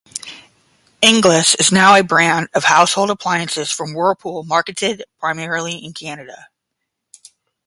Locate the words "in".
5.75-5.93